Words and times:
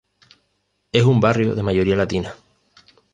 Es 0.91 1.03
un 1.03 1.19
barrio 1.19 1.53
de 1.53 1.61
mayoría 1.61 1.95
latina. 1.95 2.33